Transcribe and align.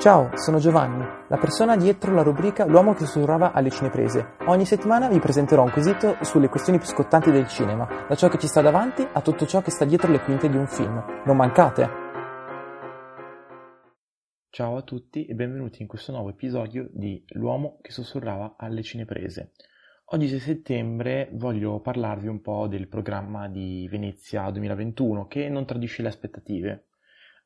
Ciao, 0.00 0.34
sono 0.34 0.56
Giovanni, 0.56 1.04
la 1.28 1.36
persona 1.36 1.76
dietro 1.76 2.14
la 2.14 2.22
rubrica 2.22 2.64
L'uomo 2.64 2.94
che 2.94 3.04
sussurrava 3.04 3.52
alle 3.52 3.68
cineprese. 3.68 4.36
Ogni 4.46 4.64
settimana 4.64 5.10
vi 5.10 5.18
presenterò 5.18 5.62
un 5.62 5.70
quesito 5.70 6.16
sulle 6.22 6.48
questioni 6.48 6.78
più 6.78 6.88
scottanti 6.88 7.30
del 7.30 7.46
cinema, 7.46 7.86
da 8.08 8.14
ciò 8.14 8.28
che 8.30 8.38
ci 8.38 8.46
sta 8.46 8.62
davanti 8.62 9.06
a 9.12 9.20
tutto 9.20 9.44
ciò 9.44 9.60
che 9.60 9.70
sta 9.70 9.84
dietro 9.84 10.10
le 10.10 10.22
quinte 10.22 10.48
di 10.48 10.56
un 10.56 10.66
film. 10.66 11.04
Non 11.26 11.36
mancate! 11.36 11.90
Ciao 14.48 14.78
a 14.78 14.82
tutti 14.82 15.26
e 15.26 15.34
benvenuti 15.34 15.82
in 15.82 15.88
questo 15.88 16.12
nuovo 16.12 16.30
episodio 16.30 16.88
di 16.90 17.22
L'uomo 17.32 17.76
che 17.82 17.90
sussurrava 17.90 18.54
alle 18.56 18.82
cineprese. 18.82 19.52
Oggi 20.12 20.28
6 20.28 20.38
settembre 20.38 21.28
voglio 21.32 21.78
parlarvi 21.80 22.26
un 22.26 22.40
po' 22.40 22.68
del 22.68 22.88
programma 22.88 23.50
di 23.50 23.86
Venezia 23.90 24.50
2021 24.50 25.26
che 25.26 25.50
non 25.50 25.66
tradisce 25.66 26.00
le 26.00 26.08
aspettative, 26.08 26.86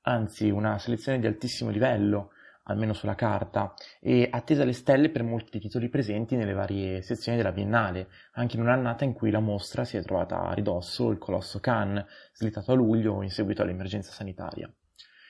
anzi 0.02 0.50
una 0.50 0.78
selezione 0.78 1.18
di 1.18 1.26
altissimo 1.26 1.70
livello 1.70 2.28
almeno 2.64 2.92
sulla 2.92 3.14
carta, 3.14 3.74
e 4.00 4.28
attesa 4.30 4.62
alle 4.62 4.72
stelle 4.72 5.10
per 5.10 5.22
molti 5.22 5.58
titoli 5.58 5.88
presenti 5.88 6.36
nelle 6.36 6.52
varie 6.52 7.02
sezioni 7.02 7.36
della 7.36 7.52
Biennale, 7.52 8.08
anche 8.32 8.56
in 8.56 8.62
un'annata 8.62 9.04
in 9.04 9.12
cui 9.12 9.30
la 9.30 9.40
mostra 9.40 9.84
si 9.84 9.96
è 9.96 10.02
trovata 10.02 10.40
a 10.40 10.52
ridosso 10.52 11.10
il 11.10 11.18
colosso 11.18 11.60
Cannes, 11.60 12.04
slittato 12.32 12.72
a 12.72 12.74
luglio 12.74 13.22
in 13.22 13.30
seguito 13.30 13.62
all'emergenza 13.62 14.12
sanitaria. 14.12 14.72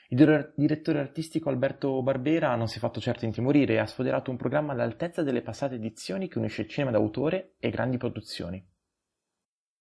Il 0.08 0.52
direttore 0.54 1.00
artistico 1.00 1.48
Alberto 1.48 2.02
Barbera 2.02 2.54
non 2.54 2.68
si 2.68 2.76
è 2.76 2.80
fatto 2.80 3.00
certo 3.00 3.24
intimorire 3.24 3.74
e 3.74 3.78
ha 3.78 3.86
sfoderato 3.86 4.30
un 4.30 4.36
programma 4.36 4.72
all'altezza 4.72 5.22
delle 5.22 5.42
passate 5.42 5.74
edizioni 5.76 6.28
che 6.28 6.38
unisce 6.38 6.68
cinema 6.68 6.92
d'autore 6.92 7.54
e 7.58 7.70
grandi 7.70 7.96
produzioni. 7.96 8.64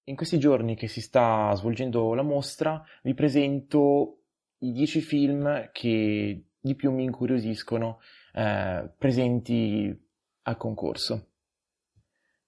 In 0.05 0.15
questi 0.15 0.40
giorni 0.40 0.76
che 0.76 0.88
si 0.88 1.01
sta 1.01 1.54
svolgendo 1.55 2.13
la 2.13 2.23
mostra 2.23 2.84
vi 3.04 3.13
presento 3.13 4.23
i 4.59 4.71
dieci 4.71 5.01
film 5.01 5.70
che 5.71 6.45
di 6.63 6.76
più 6.76 6.91
mi 6.91 7.03
incuriosiscono 7.03 7.99
eh, 8.31 8.90
presenti 8.98 9.94
al 10.43 10.55
concorso. 10.55 11.32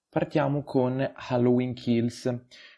Partiamo 0.10 0.64
con 0.64 1.12
Halloween 1.14 1.74
Kills. 1.74 2.34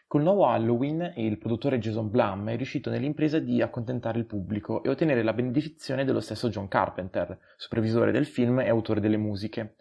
Col 0.08 0.22
nuovo 0.22 0.46
Halloween, 0.46 1.12
il 1.16 1.38
produttore 1.38 1.78
Jason 1.78 2.10
Blum 2.10 2.48
è 2.48 2.56
riuscito 2.56 2.90
nell'impresa 2.90 3.38
di 3.38 3.62
accontentare 3.62 4.18
il 4.18 4.26
pubblico 4.26 4.82
e 4.82 4.88
ottenere 4.88 5.22
la 5.22 5.32
benedizione 5.32 6.04
dello 6.04 6.18
stesso 6.18 6.48
John 6.48 6.66
Carpenter, 6.66 7.38
supervisore 7.56 8.10
del 8.10 8.26
film 8.26 8.58
e 8.58 8.68
autore 8.68 8.98
delle 8.98 9.16
musiche. 9.16 9.76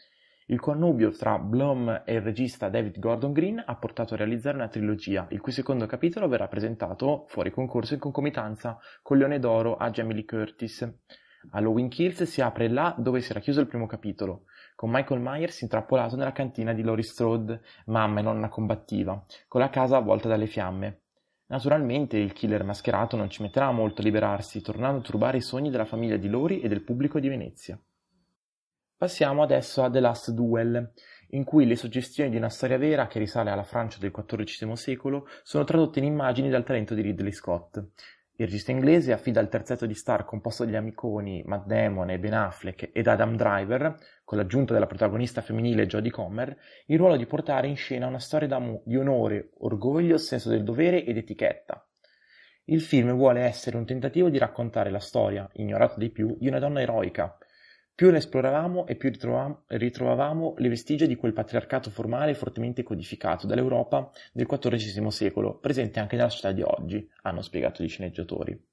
Il 0.45 0.59
connubio 0.59 1.09
tra 1.09 1.39
Blum 1.39 2.03
e 2.05 2.13
il 2.13 2.21
regista 2.21 2.69
David 2.69 2.99
Gordon 2.99 3.33
Green 3.33 3.63
ha 3.65 3.75
portato 3.77 4.13
a 4.13 4.17
realizzare 4.17 4.57
una 4.57 4.67
trilogia, 4.67 5.25
il 5.31 5.41
cui 5.41 5.51
secondo 5.51 5.87
capitolo 5.87 6.27
verrà 6.27 6.47
presentato 6.47 7.25
fuori 7.27 7.49
concorso 7.49 7.95
in 7.95 7.99
concomitanza 7.99 8.77
con 9.01 9.17
Leone 9.17 9.39
d'Oro 9.39 9.75
a 9.75 9.89
Jamie 9.89 10.13
Lee 10.13 10.25
Curtis. 10.25 10.87
Halloween 11.51 11.89
Kills 11.89 12.23
si 12.23 12.41
apre 12.41 12.67
là 12.67 12.95
dove 12.97 13.21
si 13.21 13.31
era 13.31 13.39
chiuso 13.39 13.59
il 13.59 13.67
primo 13.67 13.85
capitolo, 13.85 14.43
con 14.75 14.89
Michael 14.91 15.21
Myers 15.21 15.61
intrappolato 15.61 16.15
nella 16.15 16.31
cantina 16.31 16.73
di 16.73 16.83
Laurie 16.83 17.03
Strode, 17.03 17.61
mamma 17.85 18.19
e 18.19 18.23
nonna 18.23 18.49
combattiva, 18.49 19.25
con 19.47 19.61
la 19.61 19.69
casa 19.69 19.97
avvolta 19.97 20.27
dalle 20.27 20.47
fiamme. 20.47 21.01
Naturalmente 21.47 22.17
il 22.17 22.33
killer 22.33 22.63
mascherato 22.63 23.15
non 23.15 23.29
ci 23.29 23.41
metterà 23.41 23.71
molto 23.71 24.01
a 24.01 24.03
liberarsi, 24.03 24.61
tornando 24.61 24.99
a 24.99 25.03
turbare 25.03 25.37
i 25.37 25.41
sogni 25.41 25.69
della 25.69 25.85
famiglia 25.85 26.17
di 26.17 26.27
Lori 26.27 26.59
e 26.59 26.67
del 26.67 26.83
pubblico 26.83 27.19
di 27.19 27.29
Venezia. 27.29 27.79
Passiamo 28.97 29.43
adesso 29.43 29.83
a 29.83 29.89
The 29.89 29.99
Last 29.99 30.31
Duel, 30.31 30.91
in 31.29 31.43
cui 31.43 31.65
le 31.65 31.75
suggestioni 31.75 32.29
di 32.29 32.37
una 32.37 32.49
storia 32.49 32.77
vera 32.77 33.07
che 33.07 33.19
risale 33.19 33.49
alla 33.49 33.63
Francia 33.63 33.99
del 33.99 34.11
XIV 34.11 34.73
secolo 34.73 35.27
sono 35.43 35.63
tradotte 35.63 35.99
in 35.99 36.05
immagini 36.05 36.49
dal 36.49 36.63
talento 36.63 36.93
di 36.93 37.01
Ridley 37.01 37.31
Scott. 37.31 37.83
Il 38.39 38.45
regista 38.45 38.69
inglese 38.69 39.13
affida 39.13 39.39
al 39.39 39.49
terzetto 39.49 39.87
di 39.87 39.95
star 39.95 40.23
composto 40.23 40.63
dagli 40.63 40.75
amiconi 40.75 41.41
Matt 41.47 41.65
Damon 41.65 42.11
e 42.11 42.19
Ben 42.19 42.35
Affleck 42.35 42.91
ed 42.93 43.07
Adam 43.07 43.35
Driver, 43.35 43.97
con 44.23 44.37
l'aggiunta 44.37 44.73
della 44.73 44.85
protagonista 44.85 45.41
femminile 45.41 45.87
Jodie 45.87 46.11
Comer, 46.11 46.55
il 46.85 46.99
ruolo 46.99 47.17
di 47.17 47.25
portare 47.25 47.65
in 47.65 47.75
scena 47.75 48.05
una 48.05 48.19
storia 48.19 48.47
di 48.83 48.95
onore, 48.95 49.53
orgoglio, 49.57 50.19
senso 50.19 50.49
del 50.49 50.63
dovere 50.63 51.03
ed 51.03 51.17
etichetta. 51.17 51.83
Il 52.65 52.81
film 52.81 53.11
vuole 53.13 53.41
essere 53.41 53.75
un 53.75 53.87
tentativo 53.87 54.29
di 54.29 54.37
raccontare 54.37 54.91
la 54.91 54.99
storia, 54.99 55.49
ignorata 55.53 55.95
dei 55.97 56.11
più, 56.11 56.37
di 56.37 56.47
una 56.47 56.59
donna 56.59 56.79
eroica, 56.79 57.35
più 57.97 58.11
la 58.11 58.17
esploravamo 58.17 58.85
e 58.85 58.95
più 58.95 59.09
ritrovavamo 59.09 60.53
le 60.57 60.69
vestigia 60.69 61.07
di 61.07 61.15
quel 61.15 61.33
patriarcato 61.33 61.89
formale 61.89 62.35
fortemente 62.35 62.83
codificato 62.83 63.47
dall'Europa 63.47 64.11
del 64.31 64.45
XIV 64.45 65.07
secolo, 65.07 65.57
presente 65.57 65.99
anche 65.99 66.15
nella 66.15 66.29
società 66.29 66.51
di 66.51 66.61
oggi, 66.61 67.09
hanno 67.23 67.41
spiegato 67.41 67.81
gli 67.81 67.89
sceneggiatori. 67.89 68.65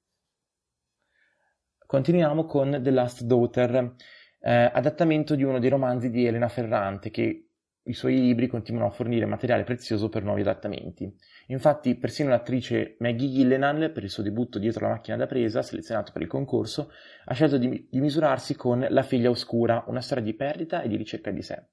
Continuiamo 1.87 2.45
con 2.45 2.79
The 2.83 2.91
Last 2.91 3.23
Daughter, 3.23 3.95
eh, 4.41 4.69
adattamento 4.71 5.33
di 5.33 5.41
uno 5.41 5.57
dei 5.57 5.71
romanzi 5.71 6.11
di 6.11 6.27
Elena 6.27 6.47
Ferrante, 6.47 7.09
che 7.09 7.44
i 7.87 7.93
suoi 7.93 8.19
libri 8.19 8.47
continuano 8.47 8.87
a 8.87 8.91
fornire 8.91 9.25
materiale 9.25 9.63
prezioso 9.63 10.09
per 10.09 10.23
nuovi 10.23 10.41
adattamenti. 10.41 11.13
Infatti, 11.47 11.95
persino 11.95 12.29
l'attrice 12.29 12.95
Maggie 12.99 13.29
Gillenal, 13.29 13.91
per 13.91 14.03
il 14.03 14.09
suo 14.09 14.23
debutto 14.23 14.57
dietro 14.57 14.85
la 14.85 14.93
macchina 14.93 15.17
da 15.17 15.27
presa, 15.27 15.61
selezionato 15.61 16.11
per 16.11 16.23
il 16.23 16.27
concorso, 16.27 16.91
ha 17.25 17.33
scelto 17.33 17.57
di, 17.57 17.87
di 17.89 17.99
misurarsi 17.99 18.55
con 18.55 18.85
La 18.89 19.03
figlia 19.03 19.29
oscura, 19.29 19.83
una 19.87 20.01
storia 20.01 20.23
di 20.23 20.33
perdita 20.33 20.81
e 20.81 20.87
di 20.87 20.95
ricerca 20.95 21.29
di 21.29 21.41
sé. 21.41 21.63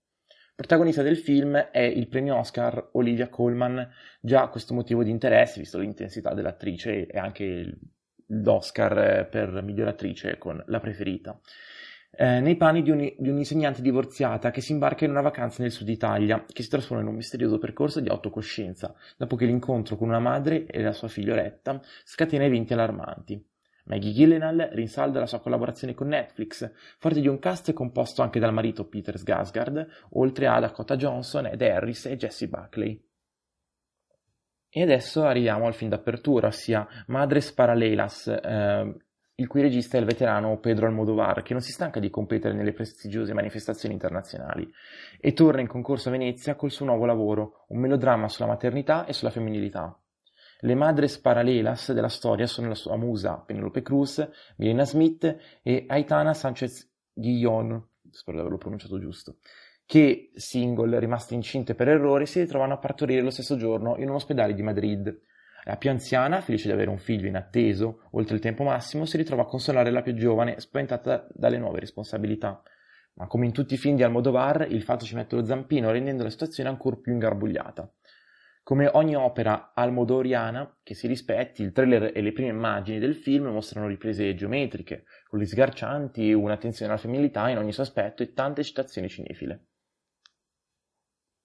Protagonista 0.55 1.03
del 1.03 1.17
film 1.17 1.57
è 1.57 1.81
il 1.81 2.09
premio 2.09 2.37
Oscar 2.37 2.91
Olivia 2.93 3.29
Colman, 3.29 3.89
già 4.21 4.49
questo 4.49 4.75
motivo 4.75 5.03
di 5.03 5.11
interesse, 5.11 5.61
visto 5.61 5.79
l'intensità 5.79 6.35
dell'attrice 6.35 7.07
e 7.07 7.19
anche 7.19 7.79
l'Oscar 8.27 9.29
per 9.31 9.63
miglior 9.63 9.89
attrice 9.89 10.37
con 10.37 10.63
La 10.67 10.81
preferita 10.81 11.41
eh, 12.15 12.41
nei 12.41 12.57
panni 12.57 12.83
di, 12.83 12.91
un, 12.91 12.99
di 12.99 13.29
un'insegnante 13.29 13.81
divorziata 13.81 14.51
che 14.51 14.61
si 14.61 14.73
imbarca 14.73 15.05
in 15.05 15.11
una 15.11 15.23
vacanza 15.23 15.63
nel 15.63 15.71
sud 15.71 15.89
Italia, 15.89 16.45
che 16.47 16.63
si 16.63 16.69
trasforma 16.69 17.03
in 17.03 17.09
un 17.09 17.15
misterioso 17.15 17.59
percorso 17.59 18.01
di 18.01 18.09
autocoscienza, 18.09 18.95
dopo 19.17 19.35
che 19.35 19.47
l'incontro 19.47 19.97
con 19.97 20.09
una 20.09 20.19
madre 20.19 20.67
e 20.67 20.83
la 20.83 20.93
sua 20.93 21.09
figlioletta 21.09 21.81
scatena 22.05 22.45
eventi 22.45 22.75
allarmanti. 22.75 23.43
Maggie 23.85 24.13
Gyllenhaal 24.13 24.69
rinsalda 24.73 25.19
la 25.19 25.27
sua 25.27 25.41
collaborazione 25.41 25.95
con 25.95 26.09
Netflix, 26.09 26.71
forte 26.99 27.21
di 27.21 27.29
un 27.29 27.39
cast 27.39 27.73
composto 27.73 28.23
anche 28.23 28.39
dal 28.39 28.53
marito 28.53 28.87
Peter 28.87 29.17
Skarsgård, 29.17 29.87
oltre 30.11 30.47
a 30.47 30.61
Dakota 30.61 30.97
Johnson, 30.97 31.47
Ed 31.47 31.63
Harris 31.63 32.07
e 32.07 32.17
Jesse 32.17 32.47
Buckley. 32.47 33.03
E 34.69 34.83
adesso 34.83 35.25
arriviamo 35.25 35.67
al 35.67 35.75
film 35.75 35.91
d'apertura, 35.91 36.47
ossia 36.47 36.87
Madres 37.09 37.53
Paralelas, 37.53 38.27
eh, 38.29 38.97
il 39.37 39.47
cui 39.47 39.63
regista 39.63 39.97
è 39.97 40.01
il 40.01 40.07
veterano 40.07 40.59
Pedro 40.59 40.87
Almodovar, 40.87 41.43
che 41.43 41.53
non 41.53 41.63
si 41.63 41.73
stanca 41.73 42.01
di 42.01 42.11
competere 42.11 42.55
nelle 42.55 42.73
prestigiose 42.73 43.33
manifestazioni 43.33 43.95
internazionali 43.95 44.71
e 45.19 45.33
torna 45.33 45.61
in 45.61 45.67
concorso 45.67 46.09
a 46.09 46.13
Venezia 46.13 46.55
col 46.55 46.71
suo 46.71 46.87
nuovo 46.87 47.07
lavoro, 47.07 47.65
un 47.69 47.81
melodramma 47.81 48.29
sulla 48.29 48.49
maternità 48.49 49.07
e 49.07 49.13
sulla 49.13 49.31
femminilità. 49.31 49.97
Le 50.65 50.75
madres 50.75 51.19
paralelas 51.19 51.93
della 51.93 52.09
storia 52.09 52.47
sono 52.47 52.69
la 52.69 52.77
sua 52.77 52.97
musa 52.97 53.39
Penelope 53.39 53.83
Cruz, 53.83 54.29
Milena 54.57 54.85
Smith 54.85 55.39
e 55.63 55.87
Aitana 55.89 56.35
Sanchez 56.35 56.89
Guillon, 57.13 57.85
spero 58.11 58.37
di 58.37 58.41
averlo 58.41 58.59
pronunciato 58.59 59.01
giusto, 59.01 59.39
che, 59.85 60.31
single 60.35 61.01
rimaste 61.01 61.35
incinte 61.35 61.75
per 61.75 61.89
errore, 61.89 62.27
si 62.27 62.39
ritrovano 62.39 62.75
a 62.75 62.79
partorire 62.79 63.23
lo 63.23 63.31
stesso 63.31 63.57
giorno 63.57 63.97
in 63.97 64.09
un 64.09 64.15
ospedale 64.15 64.55
di 64.55 64.63
Madrid. 64.63 65.21
La 65.65 65.77
più 65.77 65.91
anziana, 65.91 66.41
felice 66.41 66.67
di 66.67 66.73
avere 66.73 66.91
un 66.91 66.99
figlio 66.99 67.29
inatteso, 67.29 68.09
oltre 68.13 68.35
il 68.35 68.41
tempo 68.41 68.65
massimo, 68.65 69.05
si 69.05 69.17
ritrova 69.17 69.43
a 69.43 69.47
consolare 69.47 69.91
la 69.91 70.03
più 70.03 70.15
giovane, 70.15 70.59
spaventata 70.59 71.29
dalle 71.33 71.59
nuove 71.59 71.79
responsabilità. 71.79 72.61
Ma 73.15 73.29
come 73.29 73.47
in 73.47 73.53
tutti 73.53 73.75
i 73.75 73.77
film 73.77 73.95
di 73.95 74.03
Almodovar, 74.03 74.67
il 74.69 74.83
fatto 74.83 75.05
ci 75.05 75.15
mette 75.15 75.37
lo 75.37 75.45
zampino, 75.45 75.93
rendendo 75.93 76.25
la 76.25 76.31
situazione 76.31 76.69
ancora 76.69 76.97
più 76.97 77.13
ingarbugliata. 77.13 77.93
Come 78.65 78.89
ogni 78.93 79.15
opera 79.15 79.73
almodoriana 79.75 80.79
che 80.83 80.95
si 80.95 81.07
rispetti, 81.07 81.63
il 81.63 81.73
trailer 81.73 82.13
e 82.15 82.21
le 82.23 82.33
prime 82.33 82.51
immagini 82.51 82.99
del 82.99 83.15
film 83.15 83.47
mostrano 83.47 83.87
riprese 83.87 84.35
geometriche, 84.35 85.05
con 85.29 85.45
sgarcianti, 85.45 86.33
un'attenzione 86.33 86.93
alla 86.93 87.01
femminilità 87.01 87.49
in 87.49 87.59
ogni 87.59 87.73
suo 87.73 87.83
aspetto 87.83 88.23
e 88.23 88.33
tante 88.33 88.63
citazioni 88.63 89.09
cinefile. 89.09 89.67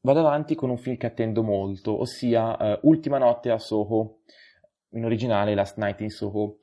Vado 0.07 0.21
avanti 0.21 0.56
con 0.56 0.69
un 0.69 0.77
film 0.77 0.95
che 0.95 1.07
attendo 1.07 1.44
molto, 1.44 2.00
ossia 2.00 2.56
uh, 2.57 2.88
Ultima 2.88 3.18
notte 3.18 3.51
a 3.51 3.57
Soho, 3.57 4.19
in 4.92 5.04
originale 5.04 5.54
Last 5.54 5.75
Night 5.75 6.00
in 6.00 6.12
Soho. 6.12 6.59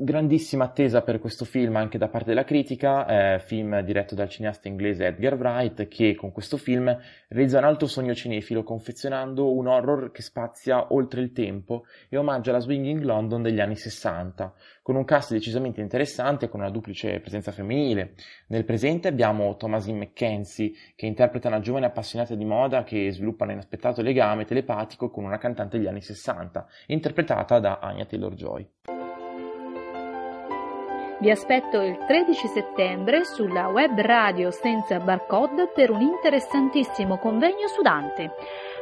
Grandissima 0.00 0.62
attesa 0.62 1.02
per 1.02 1.18
questo 1.18 1.44
film 1.44 1.74
anche 1.74 1.98
da 1.98 2.06
parte 2.06 2.28
della 2.28 2.44
critica, 2.44 3.34
eh, 3.34 3.40
film 3.40 3.80
diretto 3.80 4.14
dal 4.14 4.28
cineasta 4.28 4.68
inglese 4.68 5.06
Edgar 5.06 5.34
Wright 5.34 5.88
che 5.88 6.14
con 6.14 6.30
questo 6.30 6.56
film 6.56 6.96
realizza 7.26 7.58
un 7.58 7.64
altro 7.64 7.88
sogno 7.88 8.14
cinefilo 8.14 8.62
confezionando 8.62 9.52
un 9.52 9.66
horror 9.66 10.12
che 10.12 10.22
spazia 10.22 10.92
oltre 10.92 11.20
il 11.20 11.32
tempo 11.32 11.84
e 12.08 12.16
omaggia 12.16 12.52
la 12.52 12.60
swinging 12.60 13.02
London 13.02 13.42
degli 13.42 13.58
anni 13.58 13.74
60, 13.74 14.54
con 14.82 14.94
un 14.94 15.04
cast 15.04 15.32
decisamente 15.32 15.80
interessante 15.80 16.44
e 16.44 16.48
con 16.48 16.60
una 16.60 16.70
duplice 16.70 17.18
presenza 17.18 17.50
femminile. 17.50 18.14
Nel 18.46 18.64
presente 18.64 19.08
abbiamo 19.08 19.56
Thomasin 19.56 19.96
McKenzie 19.96 20.70
che 20.94 21.06
interpreta 21.06 21.48
una 21.48 21.58
giovane 21.58 21.86
appassionata 21.86 22.36
di 22.36 22.44
moda 22.44 22.84
che 22.84 23.10
sviluppa 23.10 23.46
un 23.46 23.50
inaspettato 23.50 24.00
legame 24.00 24.44
telepatico 24.44 25.10
con 25.10 25.24
una 25.24 25.38
cantante 25.38 25.76
degli 25.76 25.88
anni 25.88 26.02
60, 26.02 26.68
interpretata 26.86 27.58
da 27.58 27.80
Anya 27.80 28.04
Taylor-Joy. 28.04 28.97
Vi 31.20 31.30
aspetto 31.32 31.82
il 31.82 31.98
13 32.06 32.46
settembre 32.46 33.24
sulla 33.24 33.66
web 33.66 34.00
radio 34.00 34.52
senza 34.52 35.00
barcode 35.00 35.66
per 35.66 35.90
un 35.90 36.00
interessantissimo 36.00 37.18
convegno 37.18 37.66
su 37.66 37.82
Dante. 37.82 38.34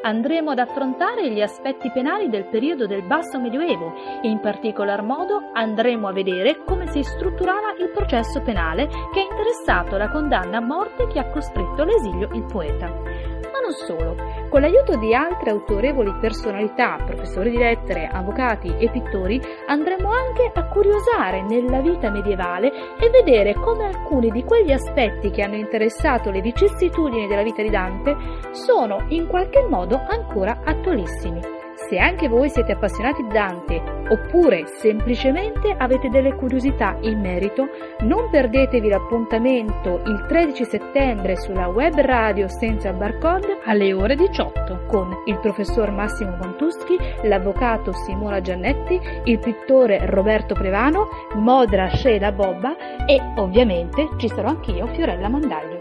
Andremo 0.03 0.51
ad 0.51 0.59
affrontare 0.59 1.31
gli 1.31 1.41
aspetti 1.41 1.91
penali 1.91 2.29
del 2.29 2.45
periodo 2.45 2.87
del 2.87 3.05
basso 3.05 3.41
medioevo 3.41 4.21
e 4.21 4.29
in 4.29 4.41
particolar 4.41 5.01
modo 5.01 5.49
andremo 5.55 6.09
a 6.09 6.13
vedere 6.13 6.63
come 6.67 6.89
si 6.89 7.03
strutturava 7.03 7.73
il 7.79 7.91
processo 7.91 8.43
penale 8.43 8.87
che 8.87 9.21
ha 9.21 9.29
interessato 9.31 9.97
la 9.97 10.11
condanna 10.11 10.59
a 10.59 10.61
morte 10.61 11.07
che 11.07 11.19
ha 11.19 11.31
costretto 11.31 11.83
all'esilio 11.83 12.29
il 12.35 12.45
poeta 12.45 13.37
non 13.67 13.73
solo. 13.73 14.15
Con 14.49 14.61
l'aiuto 14.61 14.97
di 14.97 15.13
altre 15.13 15.51
autorevoli 15.51 16.15
personalità, 16.21 16.99
professori 17.05 17.51
di 17.51 17.59
lettere, 17.59 18.07
avvocati 18.07 18.75
e 18.79 18.89
pittori, 18.91 19.41
andremo 19.67 20.11
anche 20.11 20.51
a 20.55 20.69
curiosare 20.69 21.43
nella 21.43 21.81
vita 21.81 22.11
medievale 22.11 22.73
e 22.99 23.11
vedere 23.11 23.55
come 23.55 23.87
alcuni 23.87 24.31
di 24.31 24.45
quegli 24.45 24.73
aspetti 24.73 25.31
che 25.31 25.43
hanno 25.43 25.57
interessato 25.57 26.31
le 26.31 26.41
vicissitudini 26.41 27.27
della 27.27 27.43
vita 27.43 27.63
di 27.63 27.71
Dante 27.71 28.17
sono 28.53 29.05
in 29.09 29.27
qualche 29.27 29.67
modo 29.69 30.01
ancora 30.09 30.61
attualissimi. 30.65 31.56
Se 31.89 31.99
anche 31.99 32.29
voi 32.29 32.49
siete 32.49 32.73
appassionati 32.73 33.23
di 33.23 33.29
Dante 33.29 33.81
oppure 34.09 34.67
semplicemente 34.67 35.75
avete 35.77 36.09
delle 36.09 36.35
curiosità 36.35 36.97
in 37.03 37.21
merito, 37.21 37.69
non 38.01 38.29
perdetevi 38.29 38.89
l'appuntamento 38.89 40.03
il 40.07 40.25
13 40.27 40.65
settembre 40.65 41.37
sulla 41.37 41.69
web 41.69 41.95
radio 42.01 42.49
senza 42.49 42.93
barcode 42.93 43.61
alle 43.65 43.93
ore 43.93 44.17
18 44.17 44.87
con 44.87 45.13
il 45.27 45.39
professor 45.39 45.91
Massimo 45.91 46.37
Montuschi, 46.37 46.97
l'avvocato 47.23 47.93
Simona 47.93 48.41
Giannetti, 48.41 49.01
il 49.25 49.39
pittore 49.39 50.07
Roberto 50.07 50.55
Prevano, 50.55 51.09
Modra 51.35 51.89
Sheila 51.91 52.33
Bobba 52.33 53.05
e 53.07 53.21
ovviamente 53.37 54.09
ci 54.17 54.29
sarò 54.29 54.49
anch'io 54.49 54.87
Fiorella 54.89 55.29
Mandaglio. 55.29 55.76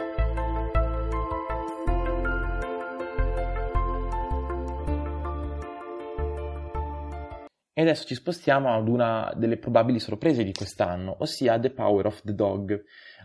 E 7.77 7.81
adesso 7.81 8.05
ci 8.05 8.15
spostiamo 8.15 8.73
ad 8.73 8.87
una 8.87 9.33
delle 9.35 9.57
probabili 9.57 9.99
sorprese 9.99 10.45
di 10.45 10.53
quest'anno, 10.53 11.17
ossia 11.19 11.59
The 11.59 11.71
Power 11.71 12.05
of 12.05 12.21
the 12.21 12.33
Dog, 12.33 12.81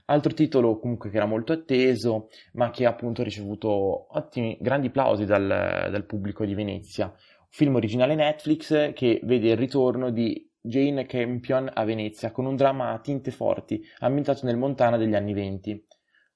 altro 0.06 0.35
titolo 0.35 0.81
comunque 0.81 1.08
che 1.08 1.19
era 1.19 1.26
molto 1.26 1.52
atteso, 1.52 2.31
ma 2.55 2.70
che 2.70 2.85
ha 2.85 2.91
appunto 2.91 3.23
ricevuto 3.23 3.69
ottimi, 4.12 4.58
grandi 4.61 4.91
plausi 4.91 5.25
dal, 5.25 5.47
dal 5.47 6.05
pubblico 6.05 6.44
di 6.44 6.55
Venezia. 6.55 7.14
Film 7.49 7.76
originale 7.76 8.17
Netflix 8.17 8.93
che 8.93 9.20
vede 9.23 9.50
il 9.50 9.56
ritorno 9.56 10.11
di 10.11 10.50
Jane 10.61 11.06
Campion 11.06 11.70
a 11.73 11.85
Venezia 11.85 12.32
con 12.32 12.44
un 12.44 12.56
dramma 12.56 12.91
a 12.91 12.99
tinte 12.99 13.31
forti 13.31 13.81
ambientato 14.00 14.47
nel 14.47 14.56
Montana 14.56 14.97
degli 14.97 15.14
anni 15.14 15.32
venti. 15.32 15.87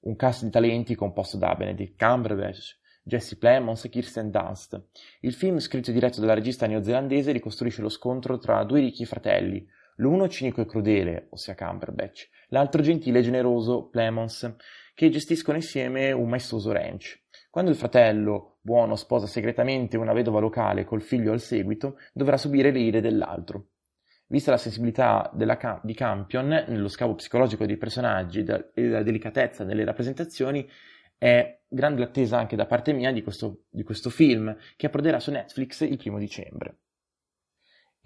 Un 0.03 0.15
cast 0.15 0.45
di 0.45 0.51
talenti 0.51 0.95
composto 0.95 1.35
da 1.35 1.53
Benedict 1.53 2.01
Cumberbatch, 2.01 2.79
Jesse 3.07 3.37
Plemons 3.37 3.85
e 3.85 3.89
Kirsten 3.89 4.31
Dunst. 4.31 4.81
Il 5.19 5.33
film, 5.33 5.59
scritto 5.59 5.91
e 5.91 5.93
diretto 5.93 6.19
dalla 6.19 6.33
regista 6.33 6.65
neozelandese, 6.65 7.31
ricostruisce 7.31 7.83
lo 7.83 7.89
scontro 7.89 8.39
tra 8.39 8.63
due 8.63 8.79
ricchi 8.79 9.05
fratelli, 9.05 9.63
l'uno 9.97 10.27
cinico 10.27 10.61
e 10.61 10.65
crudele, 10.65 11.27
ossia 11.29 11.53
Cumberbatch, 11.53 12.29
l'altro 12.47 12.81
gentile 12.81 13.19
e 13.19 13.21
generoso, 13.21 13.89
Plemons, 13.89 14.55
che 14.95 15.09
gestiscono 15.09 15.57
insieme 15.57 16.11
un 16.13 16.27
maestoso 16.27 16.71
ranch. 16.71 17.21
Quando 17.51 17.69
il 17.69 17.77
fratello, 17.77 18.57
buono, 18.61 18.95
sposa 18.95 19.27
segretamente 19.27 19.97
una 19.97 20.11
vedova 20.11 20.39
locale 20.39 20.83
col 20.83 21.03
figlio 21.03 21.31
al 21.31 21.41
seguito, 21.41 21.99
dovrà 22.11 22.37
subire 22.37 22.71
le 22.71 22.79
ire 22.79 23.01
dell'altro. 23.01 23.67
Vista 24.27 24.49
la 24.49 24.57
sensibilità 24.57 25.31
Cam- 25.59 25.81
di 25.83 25.93
Campion 25.93 26.47
nello 26.47 26.87
scavo 26.87 27.13
psicologico 27.13 27.67
dei 27.67 27.77
personaggi 27.77 28.43
e 28.73 28.87
la 28.87 29.03
delicatezza 29.03 29.63
delle 29.63 29.85
rappresentazioni, 29.85 30.67
è 31.17 31.61
grande 31.67 32.03
attesa 32.03 32.37
anche 32.37 32.55
da 32.55 32.65
parte 32.65 32.93
mia 32.93 33.11
di 33.11 33.21
questo, 33.21 33.63
di 33.69 33.83
questo 33.83 34.09
film 34.09 34.55
che 34.75 34.87
approderà 34.87 35.19
su 35.19 35.31
Netflix 35.31 35.81
il 35.81 35.97
primo 35.97 36.19
dicembre. 36.19 36.77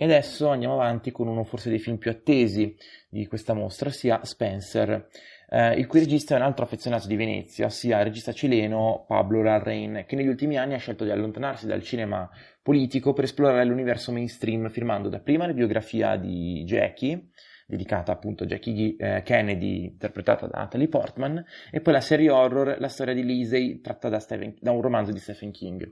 E 0.01 0.05
adesso 0.05 0.47
andiamo 0.47 0.75
avanti 0.75 1.11
con 1.11 1.27
uno 1.27 1.43
forse 1.43 1.69
dei 1.69 1.79
film 1.79 1.97
più 1.97 2.09
attesi 2.09 2.73
di 3.09 3.27
questa 3.27 3.53
mostra, 3.53 3.89
ossia 3.89 4.23
Spencer, 4.23 5.09
eh, 5.49 5.73
il 5.73 5.87
cui 5.87 5.99
regista 5.99 6.35
è 6.35 6.37
un 6.37 6.45
altro 6.45 6.63
affezionato 6.63 7.05
di 7.05 7.17
Venezia, 7.17 7.65
ossia 7.65 7.99
il 7.99 8.05
regista 8.05 8.31
cileno 8.31 9.03
Pablo 9.05 9.43
Larrain, 9.43 10.05
che 10.07 10.15
negli 10.15 10.29
ultimi 10.29 10.57
anni 10.57 10.73
ha 10.73 10.77
scelto 10.77 11.03
di 11.03 11.09
allontanarsi 11.09 11.67
dal 11.67 11.83
cinema 11.83 12.29
politico 12.61 13.11
per 13.11 13.25
esplorare 13.25 13.65
l'universo 13.65 14.13
mainstream, 14.13 14.69
firmando 14.69 15.09
dapprima 15.09 15.47
la 15.47 15.53
biografia 15.53 16.15
di 16.15 16.63
Jackie, 16.65 17.31
dedicata 17.69 18.11
appunto 18.11 18.43
a 18.43 18.47
Jackie 18.47 18.95
eh, 18.97 19.21
Kennedy, 19.23 19.83
interpretata 19.83 20.47
da 20.47 20.57
Natalie 20.57 20.87
Portman, 20.87 21.45
e 21.71 21.81
poi 21.81 21.93
la 21.93 22.01
serie 22.01 22.31
horror 22.31 22.77
La 22.79 22.87
storia 22.87 23.13
di 23.13 23.23
Lisey, 23.23 23.79
tratta 23.79 24.09
da, 24.09 24.19
Stephen, 24.19 24.55
da 24.59 24.71
un 24.71 24.81
romanzo 24.81 25.11
di 25.11 25.19
Stephen 25.19 25.51
King. 25.51 25.87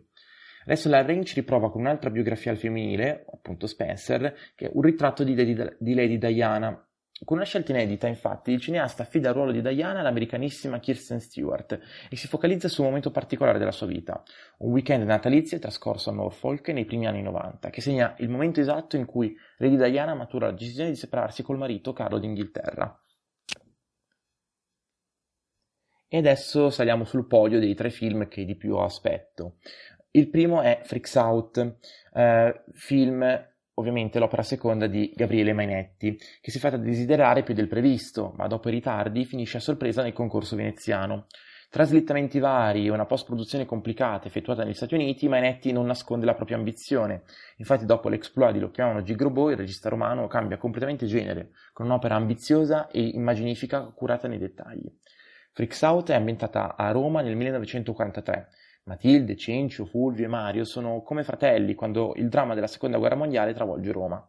Adesso 0.65 0.89
la 0.89 1.05
Range 1.05 1.31
riprova 1.35 1.69
con 1.69 1.81
un'altra 1.81 2.09
biografia 2.09 2.49
al 2.49 2.57
femminile, 2.57 3.25
appunto 3.31 3.67
Spencer, 3.67 4.35
che 4.55 4.65
è 4.65 4.71
un 4.73 4.81
ritratto 4.81 5.23
di 5.23 5.35
Lady, 5.35 5.55
di 5.77 5.93
Lady 5.93 6.17
Diana, 6.17 6.86
con 7.23 7.37
una 7.37 7.45
scelta 7.45 7.71
inedita, 7.71 8.07
infatti, 8.07 8.51
il 8.51 8.61
cineasta 8.61 9.01
affida 9.01 9.29
il 9.29 9.35
ruolo 9.35 9.51
di 9.51 9.61
Diana 9.61 9.99
all'americanissima 9.99 10.79
Kirsten 10.79 11.19
Stewart 11.19 11.79
e 12.09 12.15
si 12.15 12.27
focalizza 12.27 12.67
su 12.67 12.81
un 12.81 12.87
momento 12.87 13.09
particolare 13.09 13.57
della 13.57 13.71
sua 13.71 13.87
vita, 13.87 14.21
un 14.59 14.71
weekend 14.71 15.03
natalizio 15.03 15.57
trascorso 15.57 16.11
a 16.11 16.13
Norfolk 16.13 16.69
nei 16.69 16.85
primi 16.85 17.07
anni 17.07 17.23
90, 17.23 17.69
che 17.71 17.81
segna 17.81 18.13
il 18.19 18.29
momento 18.29 18.59
esatto 18.59 18.97
in 18.97 19.05
cui 19.05 19.35
Lady 19.57 19.77
Diana 19.77 20.13
matura 20.13 20.47
la 20.47 20.51
decisione 20.51 20.89
di 20.89 20.95
separarsi 20.95 21.41
col 21.41 21.57
marito 21.57 21.91
Carlo 21.91 22.19
d'Inghilterra. 22.19 23.01
E 26.09 26.17
adesso 26.17 26.69
saliamo 26.69 27.03
sul 27.03 27.27
podio 27.27 27.59
dei 27.59 27.73
tre 27.73 27.89
film 27.89 28.27
che 28.27 28.45
di 28.45 28.55
più 28.55 28.77
aspetto. 28.77 29.57
Il 30.11 30.29
primo 30.29 30.61
è 30.61 30.81
Freaks 30.83 31.15
Out, 31.15 31.77
eh, 32.13 32.63
film 32.73 33.55
ovviamente 33.79 34.19
l'opera 34.19 34.43
seconda 34.43 34.87
di 34.87 35.11
Gabriele 35.15 35.53
Mainetti, 35.53 36.17
che 36.41 36.51
si 36.51 36.59
fa 36.59 36.75
desiderare 36.77 37.43
più 37.43 37.53
del 37.53 37.67
previsto, 37.67 38.33
ma 38.35 38.47
dopo 38.47 38.69
i 38.69 38.71
ritardi 38.71 39.25
finisce 39.25 39.57
a 39.57 39.61
sorpresa 39.61 40.01
nel 40.01 40.13
concorso 40.13 40.55
veneziano. 40.55 41.27
Tra 41.69 41.83
slittamenti 41.83 42.39
vari 42.39 42.85
e 42.85 42.91
una 42.91 43.05
post-produzione 43.05 43.65
complicata 43.65 44.27
effettuata 44.27 44.63
negli 44.63 44.73
Stati 44.73 44.93
Uniti, 44.93 45.27
Mainetti 45.27 45.73
non 45.73 45.85
nasconde 45.85 46.25
la 46.25 46.33
propria 46.33 46.55
ambizione. 46.55 47.23
Infatti, 47.57 47.85
dopo 47.85 48.07
l'exploit 48.07 48.53
di 48.53 48.59
Lo 48.59 48.71
chiamano 48.71 49.03
Gigrobo, 49.03 49.49
il 49.49 49.57
regista 49.57 49.89
romano 49.89 50.27
cambia 50.27 50.57
completamente 50.57 51.05
genere, 51.05 51.49
con 51.73 51.85
un'opera 51.85 52.15
ambiziosa 52.15 52.87
e 52.87 53.01
immaginifica 53.01 53.83
curata 53.93 54.29
nei 54.29 54.37
dettagli. 54.37 54.89
Freaks 55.51 55.81
Out 55.81 56.11
è 56.11 56.15
ambientata 56.15 56.75
a 56.77 56.89
Roma 56.91 57.21
nel 57.21 57.35
1943 57.35 58.47
Matilde, 58.87 59.35
Cencio, 59.35 59.85
Fulvio 59.85 60.25
e 60.25 60.29
Mario 60.29 60.63
sono 60.63 61.01
come 61.01 61.23
fratelli 61.23 61.75
quando 61.75 62.13
il 62.15 62.29
dramma 62.29 62.53
della 62.53 62.67
seconda 62.67 62.97
guerra 62.97 63.15
mondiale 63.15 63.53
travolge 63.53 63.91
Roma. 63.91 64.25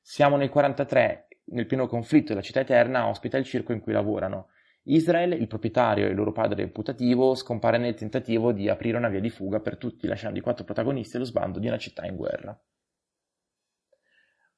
Siamo 0.00 0.36
nel 0.36 0.48
43, 0.48 1.26
nel 1.46 1.66
pieno 1.66 1.88
conflitto 1.88 2.32
la 2.32 2.40
città 2.40 2.60
eterna 2.60 3.08
ospita 3.08 3.36
il 3.36 3.44
circo 3.44 3.72
in 3.72 3.80
cui 3.80 3.92
lavorano. 3.92 4.50
Israel, 4.84 5.32
il 5.32 5.48
proprietario 5.48 6.06
e 6.06 6.10
il 6.10 6.14
loro 6.14 6.30
padre 6.30 6.68
putativo, 6.68 7.34
scompare 7.34 7.76
nel 7.76 7.94
tentativo 7.94 8.52
di 8.52 8.68
aprire 8.68 8.96
una 8.96 9.08
via 9.08 9.20
di 9.20 9.30
fuga 9.30 9.58
per 9.58 9.76
tutti, 9.76 10.06
lasciando 10.06 10.38
i 10.38 10.42
quattro 10.42 10.64
protagonisti 10.64 11.16
allo 11.16 11.24
sbando 11.24 11.58
di 11.58 11.66
una 11.66 11.76
città 11.76 12.06
in 12.06 12.14
guerra. 12.14 12.58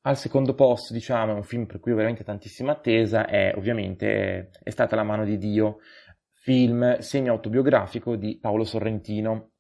Al 0.03 0.17
secondo 0.17 0.55
posto, 0.55 0.93
diciamo, 0.93 1.35
un 1.35 1.43
film 1.43 1.67
per 1.67 1.81
cui 1.81 1.93
ho 1.93 1.97
veramente 1.97 2.25
tantissima 2.25 2.73
attesa 2.73 3.27
è 3.27 3.53
ovviamente 3.57 4.51
è 4.63 4.71
stata 4.71 4.97
La 4.97 5.03
mano 5.03 5.25
di 5.25 5.37
Dio, 5.37 5.79
film 6.43 6.99
semi-autobiografico 6.99 8.17
di 8.17 8.39
Paolo 8.41 8.65
Sorrentino. 8.65 9.51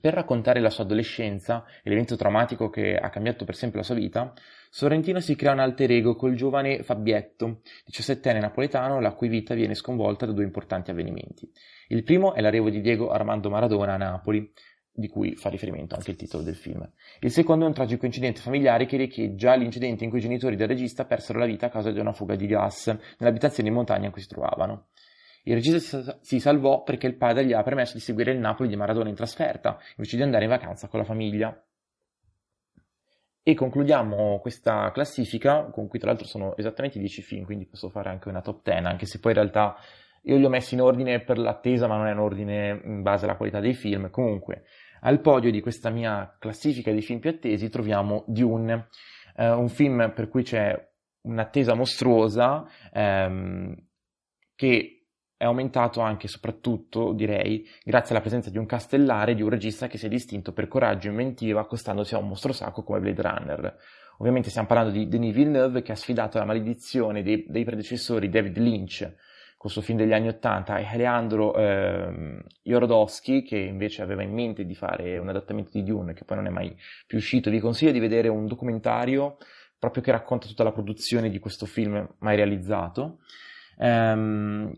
Per 0.00 0.14
raccontare 0.14 0.60
la 0.60 0.70
sua 0.70 0.84
adolescenza 0.84 1.64
l'evento 1.82 2.16
traumatico 2.16 2.70
che 2.70 2.96
ha 2.96 3.10
cambiato 3.10 3.44
per 3.44 3.54
sempre 3.54 3.78
la 3.78 3.84
sua 3.84 3.94
vita, 3.94 4.32
Sorrentino 4.70 5.20
si 5.20 5.36
crea 5.36 5.52
un 5.52 5.60
alter 5.60 5.90
ego 5.90 6.16
col 6.16 6.34
giovane 6.34 6.82
Fabietto, 6.82 7.60
17enne 7.90 8.40
napoletano 8.40 8.98
la 9.00 9.12
cui 9.12 9.28
vita 9.28 9.54
viene 9.54 9.74
sconvolta 9.74 10.26
da 10.26 10.32
due 10.32 10.44
importanti 10.44 10.90
avvenimenti. 10.90 11.50
Il 11.88 12.02
primo 12.02 12.34
è 12.34 12.40
l'arrivo 12.40 12.70
di 12.70 12.80
Diego 12.80 13.10
Armando 13.10 13.50
Maradona 13.50 13.94
a 13.94 13.98
Napoli, 13.98 14.50
di 14.90 15.08
cui 15.08 15.36
fa 15.36 15.50
riferimento 15.50 15.94
anche 15.94 16.10
il 16.10 16.16
titolo 16.16 16.42
del 16.42 16.56
film. 16.56 16.90
Il 17.20 17.30
secondo 17.30 17.64
è 17.64 17.68
un 17.68 17.74
tragico 17.74 18.06
incidente 18.06 18.40
familiare 18.40 18.86
che 18.86 18.96
riecheggia 18.96 19.54
l'incidente 19.54 20.04
in 20.04 20.10
cui 20.10 20.18
i 20.18 20.22
genitori 20.22 20.56
del 20.56 20.68
regista 20.68 21.04
persero 21.04 21.38
la 21.38 21.46
vita 21.46 21.66
a 21.66 21.70
causa 21.70 21.92
di 21.92 22.00
una 22.00 22.12
fuga 22.12 22.34
di 22.34 22.46
gas 22.46 22.86
nell'abitazione 23.18 23.68
in 23.68 23.74
montagna 23.74 24.06
in 24.06 24.12
cui 24.12 24.22
si 24.22 24.28
trovavano. 24.28 24.88
Il 25.48 25.54
regista 25.54 26.18
si 26.22 26.40
salvò 26.40 26.82
perché 26.82 27.06
il 27.06 27.16
padre 27.16 27.44
gli 27.44 27.52
ha 27.52 27.62
permesso 27.62 27.94
di 27.94 28.00
seguire 28.00 28.32
il 28.32 28.38
Napoli 28.40 28.68
di 28.68 28.74
Maradona 28.74 29.08
in 29.08 29.14
trasferta, 29.14 29.78
invece 29.96 30.16
di 30.16 30.22
andare 30.22 30.42
in 30.42 30.50
vacanza 30.50 30.88
con 30.88 30.98
la 30.98 31.04
famiglia. 31.04 31.64
E 33.44 33.54
concludiamo 33.54 34.40
questa 34.40 34.90
classifica, 34.90 35.66
con 35.66 35.86
cui 35.86 36.00
tra 36.00 36.08
l'altro 36.08 36.26
sono 36.26 36.56
esattamente 36.56 36.98
10 36.98 37.22
film, 37.22 37.44
quindi 37.44 37.64
posso 37.66 37.90
fare 37.90 38.08
anche 38.08 38.28
una 38.28 38.40
top 38.40 38.64
10, 38.64 38.86
anche 38.86 39.06
se 39.06 39.20
poi 39.20 39.32
in 39.32 39.38
realtà 39.38 39.76
io 40.22 40.36
li 40.36 40.44
ho 40.44 40.48
messi 40.48 40.74
in 40.74 40.80
ordine 40.80 41.22
per 41.22 41.38
l'attesa, 41.38 41.86
ma 41.86 41.96
non 41.96 42.08
è 42.08 42.10
in 42.10 42.18
ordine 42.18 42.80
in 42.82 43.02
base 43.02 43.26
alla 43.26 43.36
qualità 43.36 43.60
dei 43.60 43.74
film. 43.74 44.10
Comunque, 44.10 44.64
al 45.02 45.20
podio 45.20 45.52
di 45.52 45.60
questa 45.60 45.90
mia 45.90 46.36
classifica 46.40 46.90
di 46.90 47.02
film 47.02 47.20
più 47.20 47.30
attesi 47.30 47.68
troviamo 47.68 48.24
Dune, 48.26 48.88
eh, 49.36 49.48
un 49.48 49.68
film 49.68 50.12
per 50.12 50.26
cui 50.26 50.42
c'è 50.42 50.76
un'attesa 51.20 51.74
mostruosa 51.74 52.66
ehm, 52.92 53.76
che 54.56 54.95
è 55.36 55.44
aumentato 55.44 56.00
anche 56.00 56.26
e 56.26 56.28
soprattutto, 56.28 57.12
direi, 57.12 57.68
grazie 57.84 58.12
alla 58.12 58.20
presenza 58.22 58.50
di 58.50 58.58
un 58.58 58.66
castellare 58.66 59.34
di 59.34 59.42
un 59.42 59.50
regista 59.50 59.86
che 59.86 59.98
si 59.98 60.06
è 60.06 60.08
distinto 60.08 60.52
per 60.52 60.66
coraggio 60.66 61.08
e 61.08 61.10
inventiva 61.10 61.60
accostandosi 61.60 62.14
a 62.14 62.18
un 62.18 62.28
mostro 62.28 62.52
sacro 62.52 62.82
come 62.82 63.00
Blade 63.00 63.22
Runner. 63.22 63.76
Ovviamente 64.18 64.48
stiamo 64.48 64.66
parlando 64.66 64.92
di 64.92 65.08
Denis 65.08 65.34
Villeneuve 65.34 65.82
che 65.82 65.92
ha 65.92 65.96
sfidato 65.96 66.38
la 66.38 66.46
maledizione 66.46 67.22
dei, 67.22 67.44
dei 67.48 67.64
predecessori 67.64 68.30
David 68.30 68.56
Lynch 68.56 69.14
col 69.58 69.70
suo 69.70 69.82
film 69.82 69.98
degli 69.98 70.12
anni 70.12 70.28
Ottanta 70.28 70.78
e 70.78 70.86
Alejandro 70.86 71.54
eh, 71.54 72.42
Jorodowski 72.62 73.42
che 73.42 73.58
invece 73.58 74.02
aveva 74.02 74.22
in 74.22 74.32
mente 74.32 74.64
di 74.64 74.74
fare 74.74 75.18
un 75.18 75.28
adattamento 75.28 75.70
di 75.72 75.82
Dune 75.82 76.14
che 76.14 76.24
poi 76.24 76.38
non 76.38 76.46
è 76.46 76.50
mai 76.50 76.74
più 77.06 77.18
uscito. 77.18 77.50
Vi 77.50 77.60
consiglio 77.60 77.92
di 77.92 77.98
vedere 77.98 78.28
un 78.28 78.46
documentario 78.46 79.36
proprio 79.78 80.02
che 80.02 80.12
racconta 80.12 80.46
tutta 80.46 80.64
la 80.64 80.72
produzione 80.72 81.28
di 81.28 81.38
questo 81.38 81.66
film 81.66 82.14
mai 82.20 82.36
realizzato. 82.36 83.18
Ehm, 83.78 84.72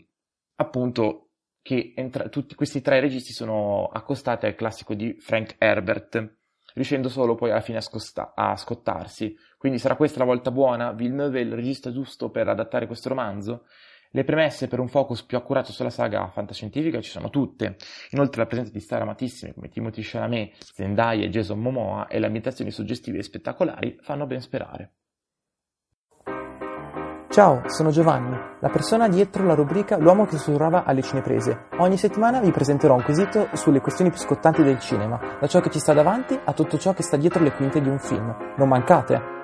appunto 0.61 1.31
che 1.63 1.93
entra- 1.97 2.29
tutti 2.29 2.55
questi 2.55 2.81
tre 2.81 3.01
registi 3.01 3.33
sono 3.33 3.87
accostati 3.87 4.47
al 4.47 4.55
classico 4.55 4.95
di 4.95 5.17
Frank 5.19 5.57
Herbert, 5.59 6.37
riuscendo 6.75 7.09
solo 7.09 7.35
poi 7.35 7.51
alla 7.51 7.61
fine 7.61 7.79
a, 7.79 7.83
scosta- 7.83 8.33
a 8.35 8.57
scottarsi. 8.57 9.37
Quindi 9.57 9.79
sarà 9.79 9.97
questa 9.97 10.21
la 10.21 10.25
volta 10.25 10.51
buona? 10.51 10.93
Villeneuve 10.93 11.41
è 11.41 11.43
il 11.43 11.53
regista 11.53 11.93
giusto 11.93 12.31
per 12.31 12.49
adattare 12.49 12.87
questo 12.87 13.09
romanzo? 13.09 13.67
Le 14.11 14.25
premesse 14.25 14.69
per 14.69 14.81
un 14.81 14.89
focus 14.89 15.23
più 15.23 15.37
accurato 15.37 15.71
sulla 15.71 15.91
saga 15.91 16.31
fantascientifica 16.31 17.01
ci 17.03 17.11
sono 17.11 17.29
tutte. 17.29 17.77
Inoltre 18.13 18.41
la 18.41 18.47
presenza 18.47 18.73
di 18.73 18.81
star 18.81 19.03
amatissime 19.03 19.53
come 19.53 19.69
Timothy 19.69 20.01
Chalamet, 20.03 20.57
Zendaya 20.73 21.25
e 21.25 21.29
Jason 21.29 21.61
Momoa 21.61 22.07
e 22.07 22.19
le 22.19 22.27
ambientazioni 22.27 22.71
suggestive 22.71 23.19
e 23.19 23.23
spettacolari 23.23 23.99
fanno 24.01 24.27
ben 24.27 24.41
sperare. 24.41 24.95
Ciao, 27.39 27.63
sono 27.69 27.91
Giovanni, 27.91 28.37
la 28.59 28.69
persona 28.69 29.07
dietro 29.07 29.45
la 29.45 29.55
rubrica 29.55 29.97
L'uomo 29.97 30.27
che 30.27 30.37
sussurrava 30.37 30.83
alle 30.83 31.03
cineprese. 31.03 31.67
Ogni 31.77 31.97
settimana 31.97 32.41
vi 32.41 32.51
presenterò 32.51 32.95
un 32.97 33.05
quesito 33.05 33.47
sulle 33.53 33.81
questioni 33.81 34.11
più 34.11 34.19
scottanti 34.19 34.65
del 34.65 34.81
cinema, 34.81 35.21
da 35.39 35.47
ciò 35.47 35.61
che 35.61 35.71
ci 35.71 35.79
sta 35.79 35.93
davanti 35.93 36.37
a 36.43 36.53
tutto 36.53 36.79
ciò 36.79 36.95
che 36.95 37.05
sta 37.05 37.17
dietro 37.17 37.45
le 37.45 37.53
quinte 37.53 37.81
di 37.81 37.89
un 37.89 38.01
film. 38.01 38.35
Non 38.57 38.67
mancate! 38.67 39.38